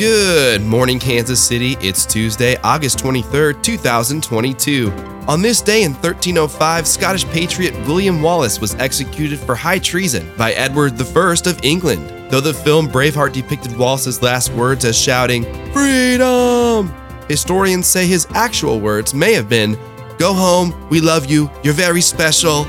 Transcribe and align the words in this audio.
Good 0.00 0.62
morning, 0.62 0.98
Kansas 0.98 1.46
City. 1.46 1.76
It's 1.82 2.06
Tuesday, 2.06 2.56
August 2.64 2.98
23rd, 3.00 3.62
2022. 3.62 4.90
On 5.28 5.42
this 5.42 5.60
day 5.60 5.82
in 5.82 5.92
1305, 5.92 6.88
Scottish 6.88 7.26
patriot 7.26 7.74
William 7.86 8.22
Wallace 8.22 8.62
was 8.62 8.74
executed 8.76 9.38
for 9.38 9.54
high 9.54 9.78
treason 9.78 10.32
by 10.38 10.52
Edward 10.52 10.98
I 10.98 11.32
of 11.44 11.62
England. 11.62 12.30
Though 12.30 12.40
the 12.40 12.54
film 12.54 12.88
Braveheart 12.88 13.34
depicted 13.34 13.76
Wallace's 13.76 14.22
last 14.22 14.50
words 14.54 14.86
as 14.86 14.98
shouting, 14.98 15.44
Freedom! 15.74 16.90
Historians 17.28 17.86
say 17.86 18.06
his 18.06 18.26
actual 18.30 18.80
words 18.80 19.12
may 19.12 19.34
have 19.34 19.50
been, 19.50 19.78
Go 20.18 20.32
home, 20.32 20.88
we 20.88 21.02
love 21.02 21.30
you, 21.30 21.50
you're 21.62 21.74
very 21.74 22.00
special, 22.00 22.66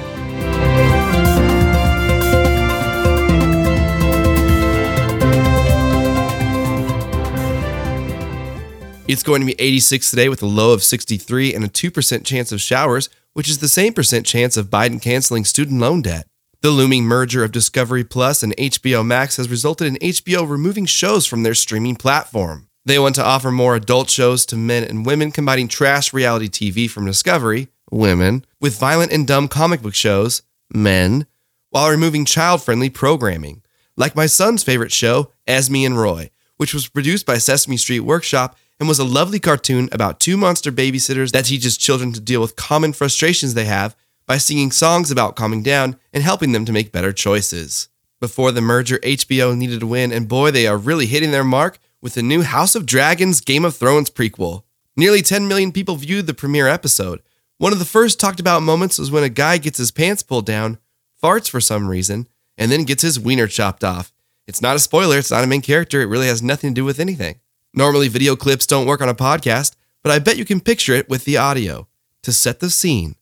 It's 9.12 9.24
going 9.24 9.42
to 9.42 9.46
be 9.46 9.60
86 9.60 10.10
today 10.10 10.30
with 10.30 10.42
a 10.42 10.46
low 10.46 10.72
of 10.72 10.86
63 10.86 11.54
and 11.54 11.66
a 11.66 11.68
2% 11.68 12.24
chance 12.24 12.54
of 12.54 12.62
showers, 12.62 13.10
which 13.34 13.50
is 13.50 13.58
the 13.58 13.68
same 13.68 13.92
percent 13.92 14.26
chance 14.26 14.56
of 14.56 14.70
Biden 14.70 15.02
canceling 15.02 15.44
student 15.44 15.82
loan 15.82 16.02
debt. 16.02 16.28
The 16.62 16.70
looming 16.70 17.04
merger 17.04 17.44
of 17.44 17.52
Discovery 17.52 18.06
Plus 18.06 18.42
and 18.42 18.56
HBO 18.56 19.06
Max 19.06 19.36
has 19.36 19.50
resulted 19.50 19.88
in 19.88 19.96
HBO 19.96 20.50
removing 20.50 20.86
shows 20.86 21.26
from 21.26 21.44
their 21.44 21.56
streaming 21.56 21.98
platform. 21.98 22.70
They 22.86 23.00
want 23.00 23.16
to 23.16 23.26
offer 23.26 23.52
more 23.52 23.76
adult 23.76 24.10
shows 24.10 24.46
to 24.46 24.56
men 24.56 24.86
and 24.86 25.06
women, 25.06 25.32
combining 25.32 25.68
trash 25.68 26.14
reality 26.14 26.48
TV 26.48 26.90
from 26.90 27.06
Discovery, 27.06 27.68
women, 27.92 28.46
with 28.62 28.80
violent 28.80 29.12
and 29.12 29.28
dumb 29.28 29.50
comic 29.50 29.82
book 29.82 29.94
shows, 29.94 30.42
men, 30.74 31.26
while 31.70 31.90
removing 31.90 32.24
child 32.24 32.64
friendly 32.64 32.90
programming, 32.90 33.62
like 33.98 34.16
my 34.16 34.26
son's 34.26 34.64
favorite 34.64 34.94
show, 34.94 35.34
Esme 35.48 35.84
and 35.84 36.00
Roy, 36.00 36.30
which 36.56 36.74
was 36.74 36.88
produced 36.88 37.26
by 37.26 37.38
Sesame 37.38 37.76
Street 37.76 38.00
Workshop 38.00 38.56
and 38.82 38.88
was 38.88 38.98
a 38.98 39.04
lovely 39.04 39.40
cartoon 39.40 39.88
about 39.92 40.20
two 40.20 40.36
monster 40.36 40.72
babysitters 40.72 41.30
that 41.32 41.46
teaches 41.46 41.78
children 41.78 42.12
to 42.12 42.20
deal 42.20 42.42
with 42.42 42.56
common 42.56 42.92
frustrations 42.92 43.54
they 43.54 43.66
have 43.66 43.96
by 44.26 44.40
singing 44.40 44.72
songs 44.72 45.12
about 45.12 45.36
calming 45.36 45.62
down 45.62 45.98
and 46.12 46.24
helping 46.24 46.52
them 46.52 46.66
to 46.66 46.72
make 46.72 46.92
better 46.92 47.14
choices. 47.14 47.90
Before 48.20 48.52
the 48.52 48.60
merger, 48.60 48.98
HBO 49.04 49.56
needed 49.56 49.84
a 49.84 49.86
win, 49.86 50.12
and 50.12 50.28
boy, 50.28 50.50
they 50.50 50.66
are 50.66 50.80
really 50.80 51.06
hitting 51.06 51.30
their 51.30 51.44
mark 51.44 51.78
with 52.02 52.16
the 52.16 52.24
new 52.24 52.42
House 52.42 52.74
of 52.74 52.88
Dragons 52.88 53.40
Game 53.40 53.66
of 53.66 53.76
Thrones 53.76 54.10
prequel. 54.10 54.64
Nearly 54.98 55.22
10 55.22 55.48
million 55.48 55.72
people 55.72 55.96
viewed 55.96 56.26
the 56.26 56.34
premiere 56.34 56.68
episode. 56.68 57.22
One 57.60 57.74
of 57.74 57.78
the 57.78 57.86
first 57.86 58.20
talked 58.20 58.40
about 58.40 58.64
moments 58.64 58.98
was 58.98 59.12
when 59.12 59.24
a 59.24 59.30
guy 59.30 59.60
gets 59.60 59.78
his 59.78 59.92
pants 59.92 60.24
pulled 60.24 60.48
down, 60.48 60.80
farts 61.22 61.48
for 61.48 61.62
some 61.62 61.88
reason, 61.88 62.28
and 62.58 62.72
then 62.72 62.86
gets 62.86 63.04
his 63.04 63.20
wiener 63.20 63.46
chopped 63.46 63.84
off. 63.84 64.12
It's 64.48 64.60
not 64.60 64.76
a 64.76 64.80
spoiler, 64.80 65.20
it's 65.20 65.30
not 65.30 65.44
a 65.44 65.48
main 65.48 65.62
character, 65.62 66.02
it 66.02 66.08
really 66.08 66.26
has 66.26 66.42
nothing 66.42 66.72
to 66.72 66.82
do 66.82 66.84
with 66.84 67.00
anything. 67.00 67.42
Normally, 67.74 68.10
video 68.10 68.36
clips 68.36 68.68
don't 68.68 68.86
work 68.86 69.00
on 69.02 69.08
a 69.08 69.16
podcast, 69.16 69.76
but 70.04 70.12
I 70.12 70.20
bet 70.20 70.36
you 70.36 70.44
can 70.44 70.60
picture 70.60 70.94
it 70.94 71.08
with 71.08 71.24
the 71.24 71.38
audio. 71.38 71.88
To 72.24 72.34
set 72.34 72.60
the 72.60 72.70
scene, 72.70 73.16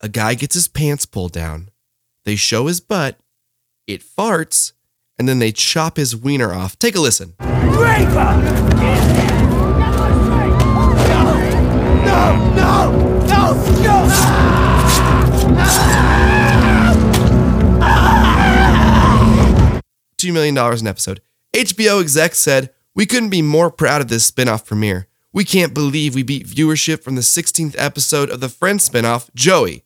a 0.00 0.08
guy 0.08 0.32
gets 0.34 0.54
his 0.54 0.66
pants 0.66 1.04
pulled 1.04 1.32
down, 1.32 1.68
they 2.24 2.34
show 2.34 2.66
his 2.68 2.80
butt, 2.80 3.20
it 3.86 4.02
farts, 4.02 4.72
and 5.18 5.28
then 5.28 5.38
they 5.40 5.52
chop 5.52 5.98
his 5.98 6.16
wiener 6.16 6.52
off. 6.52 6.78
Take 6.78 6.96
a 6.96 7.00
listen. 7.00 7.34
No, 7.38 7.52
no, 12.56 12.90
no, 13.26 13.52
no! 13.76 14.22
$2 20.16 20.32
million 20.32 20.56
an 20.56 20.86
episode. 20.86 21.20
HBO 21.52 22.00
exec 22.00 22.34
said, 22.34 22.70
We 22.94 23.06
couldn't 23.06 23.30
be 23.30 23.40
more 23.40 23.70
proud 23.70 24.02
of 24.02 24.08
this 24.08 24.30
spinoff 24.30 24.66
premiere. 24.66 25.06
We 25.32 25.46
can't 25.46 25.72
believe 25.72 26.14
we 26.14 26.22
beat 26.22 26.46
viewership 26.46 27.02
from 27.02 27.14
the 27.14 27.22
16th 27.22 27.74
episode 27.78 28.28
of 28.28 28.40
the 28.40 28.50
Friends 28.50 28.86
spinoff, 28.86 29.30
Joey. 29.34 29.84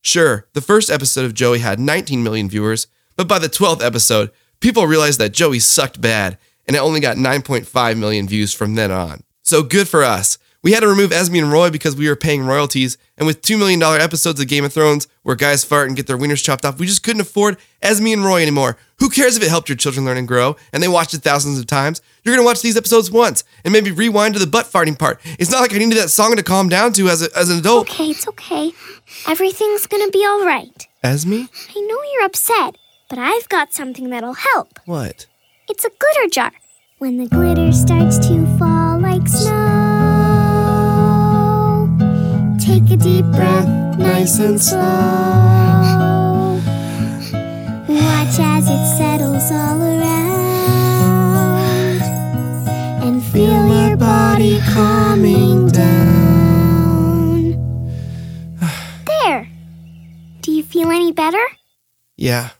Sure, 0.00 0.48
the 0.54 0.62
first 0.62 0.88
episode 0.88 1.26
of 1.26 1.34
Joey 1.34 1.58
had 1.58 1.78
19 1.78 2.22
million 2.22 2.48
viewers, 2.48 2.86
but 3.14 3.28
by 3.28 3.38
the 3.38 3.50
12th 3.50 3.84
episode, 3.84 4.30
people 4.60 4.86
realized 4.86 5.20
that 5.20 5.34
Joey 5.34 5.58
sucked 5.58 6.00
bad, 6.00 6.38
and 6.66 6.74
it 6.74 6.78
only 6.78 7.00
got 7.00 7.18
9.5 7.18 7.98
million 7.98 8.26
views 8.26 8.54
from 8.54 8.74
then 8.74 8.90
on. 8.90 9.22
So 9.42 9.62
good 9.62 9.86
for 9.86 10.02
us. 10.02 10.38
We 10.66 10.72
had 10.72 10.80
to 10.80 10.88
remove 10.88 11.12
Esme 11.12 11.36
and 11.36 11.52
Roy 11.52 11.70
because 11.70 11.94
we 11.94 12.08
were 12.08 12.16
paying 12.16 12.44
royalties, 12.44 12.98
and 13.16 13.24
with 13.24 13.40
$2 13.40 13.56
million 13.56 13.80
episodes 13.80 14.40
of 14.40 14.48
Game 14.48 14.64
of 14.64 14.72
Thrones 14.72 15.06
where 15.22 15.36
guys 15.36 15.62
fart 15.62 15.86
and 15.86 15.96
get 15.96 16.08
their 16.08 16.18
wieners 16.18 16.42
chopped 16.42 16.64
off, 16.64 16.80
we 16.80 16.88
just 16.88 17.04
couldn't 17.04 17.20
afford 17.20 17.58
Esme 17.82 18.08
and 18.08 18.24
Roy 18.24 18.42
anymore. 18.42 18.76
Who 18.98 19.08
cares 19.08 19.36
if 19.36 19.44
it 19.44 19.48
helped 19.48 19.68
your 19.68 19.76
children 19.76 20.04
learn 20.04 20.16
and 20.16 20.26
grow 20.26 20.56
and 20.72 20.82
they 20.82 20.88
watched 20.88 21.14
it 21.14 21.22
thousands 21.22 21.60
of 21.60 21.68
times? 21.68 22.02
You're 22.24 22.34
gonna 22.34 22.44
watch 22.44 22.62
these 22.62 22.76
episodes 22.76 23.12
once 23.12 23.44
and 23.64 23.72
maybe 23.72 23.92
rewind 23.92 24.34
to 24.34 24.40
the 24.40 24.46
butt 24.48 24.66
farting 24.66 24.98
part. 24.98 25.20
It's 25.38 25.52
not 25.52 25.60
like 25.60 25.72
I 25.72 25.78
needed 25.78 25.98
that 25.98 26.10
song 26.10 26.34
to 26.34 26.42
calm 26.42 26.68
down 26.68 26.92
to 26.94 27.10
as, 27.10 27.22
a, 27.22 27.28
as 27.38 27.48
an 27.48 27.60
adult. 27.60 27.88
Okay, 27.88 28.10
it's 28.10 28.26
okay. 28.26 28.72
Everything's 29.28 29.86
gonna 29.86 30.10
be 30.10 30.24
all 30.26 30.44
right. 30.44 30.88
Esme? 31.00 31.44
I 31.76 31.80
know 31.80 32.00
you're 32.12 32.24
upset, 32.24 32.76
but 33.08 33.20
I've 33.20 33.48
got 33.48 33.72
something 33.72 34.10
that'll 34.10 34.34
help. 34.34 34.80
What? 34.84 35.26
It's 35.68 35.84
a 35.84 35.90
glitter 35.96 36.28
jar. 36.28 36.50
When 36.98 37.18
the 37.18 37.28
glitter 37.28 37.70
starts 37.70 38.18
to 38.26 38.44
fall 38.58 38.98
like 38.98 39.28
snow, 39.28 39.55
take 42.66 42.90
a 42.90 42.96
deep 42.96 43.24
breath, 43.26 43.68
nice 43.96 44.40
and 44.40 44.60
slow. 44.60 44.80
Watch 47.88 48.38
as 48.40 48.68
it 48.68 48.84
settles 48.98 49.52
all 49.52 49.80
around 49.80 50.82
and 53.04 53.22
feel 53.22 53.68
your 53.68 53.96
body 53.96 54.58
calming 54.74 55.68
down. 55.68 57.52
There. 59.06 59.48
Do 60.40 60.50
you 60.50 60.64
feel 60.64 60.90
any 60.90 61.12
better? 61.12 61.46
Yeah. 62.16 62.50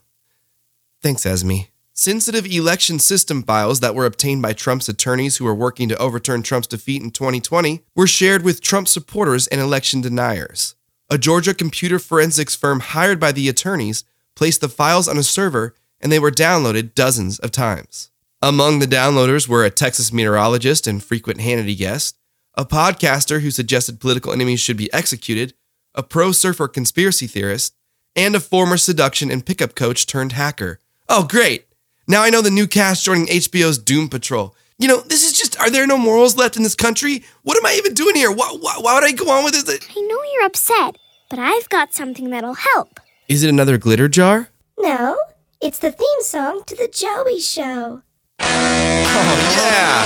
Thanks, 1.02 1.26
Esme. 1.26 1.66
Sensitive 1.98 2.44
election 2.44 2.98
system 2.98 3.42
files 3.42 3.80
that 3.80 3.94
were 3.94 4.04
obtained 4.04 4.42
by 4.42 4.52
Trump's 4.52 4.86
attorneys 4.86 5.38
who 5.38 5.46
were 5.46 5.54
working 5.54 5.88
to 5.88 5.96
overturn 5.96 6.42
Trump's 6.42 6.66
defeat 6.66 7.00
in 7.00 7.10
2020 7.10 7.84
were 7.94 8.06
shared 8.06 8.42
with 8.42 8.60
Trump 8.60 8.86
supporters 8.86 9.46
and 9.46 9.62
election 9.62 10.02
deniers. 10.02 10.74
A 11.08 11.16
Georgia 11.16 11.54
computer 11.54 11.98
forensics 11.98 12.54
firm 12.54 12.80
hired 12.80 13.18
by 13.18 13.32
the 13.32 13.48
attorneys 13.48 14.04
placed 14.34 14.60
the 14.60 14.68
files 14.68 15.08
on 15.08 15.16
a 15.16 15.22
server 15.22 15.74
and 15.98 16.12
they 16.12 16.18
were 16.18 16.30
downloaded 16.30 16.94
dozens 16.94 17.38
of 17.38 17.50
times. 17.50 18.10
Among 18.42 18.78
the 18.78 18.86
downloaders 18.86 19.48
were 19.48 19.64
a 19.64 19.70
Texas 19.70 20.12
meteorologist 20.12 20.86
and 20.86 21.02
frequent 21.02 21.40
Hannity 21.40 21.78
guest, 21.78 22.18
a 22.56 22.66
podcaster 22.66 23.40
who 23.40 23.50
suggested 23.50 24.00
political 24.00 24.34
enemies 24.34 24.60
should 24.60 24.76
be 24.76 24.92
executed, 24.92 25.54
a 25.94 26.02
pro 26.02 26.32
surfer 26.32 26.68
conspiracy 26.68 27.26
theorist, 27.26 27.74
and 28.14 28.36
a 28.36 28.40
former 28.40 28.76
seduction 28.76 29.30
and 29.30 29.46
pickup 29.46 29.74
coach 29.74 30.06
turned 30.06 30.32
hacker. 30.32 30.80
Oh, 31.08 31.24
great! 31.24 31.65
Now 32.08 32.22
I 32.22 32.30
know 32.30 32.40
the 32.40 32.50
new 32.50 32.68
cast 32.68 33.04
joining 33.04 33.26
HBO's 33.26 33.78
Doom 33.78 34.08
Patrol. 34.08 34.54
You 34.78 34.86
know, 34.86 35.00
this 35.00 35.24
is 35.24 35.32
just, 35.36 35.58
are 35.58 35.70
there 35.70 35.86
no 35.88 35.98
morals 35.98 36.36
left 36.36 36.56
in 36.56 36.62
this 36.62 36.76
country? 36.76 37.24
What 37.42 37.56
am 37.56 37.66
I 37.66 37.74
even 37.74 37.94
doing 37.94 38.14
here? 38.14 38.30
Why, 38.30 38.54
why, 38.60 38.76
why 38.80 38.94
would 38.94 39.02
I 39.02 39.10
go 39.10 39.28
on 39.30 39.42
with 39.42 39.54
this? 39.54 39.88
I 39.90 40.00
know 40.02 40.20
you're 40.34 40.44
upset, 40.44 40.96
but 41.28 41.40
I've 41.40 41.68
got 41.68 41.94
something 41.94 42.30
that'll 42.30 42.54
help. 42.54 43.00
Is 43.28 43.42
it 43.42 43.50
another 43.50 43.76
glitter 43.76 44.06
jar? 44.08 44.50
No, 44.78 45.18
it's 45.60 45.80
the 45.80 45.90
theme 45.90 46.22
song 46.22 46.62
to 46.66 46.76
the 46.76 46.86
Joey 46.86 47.40
Show. 47.40 48.02
Oh, 48.38 49.36
yeah. 49.56 50.04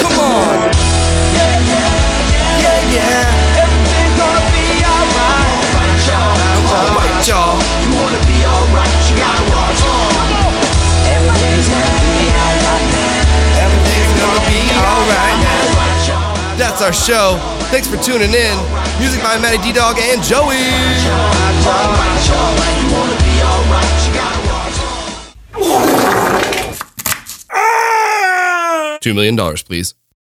Come 0.00 0.18
on! 0.18 0.85
That's 16.78 17.08
our 17.08 17.08
show. 17.08 17.38
Thanks 17.70 17.88
for 17.88 17.96
tuning 17.96 18.34
in. 18.34 18.56
Music 19.00 19.22
by 19.22 19.38
Matty 19.38 19.56
D 19.62 19.72
Dog 19.72 19.96
and 19.98 20.22
Joey. 20.22 20.60
Alright, 20.60 21.64
y'all. 22.28 22.52
You 22.76 22.92
wanna 22.92 23.16
be 23.16 23.40
alright, 23.40 23.96
you 24.04 24.12
gotta 24.12 24.40
watch. 24.52 24.76
$2 29.00 29.14
million, 29.14 29.36
please. 29.64 29.94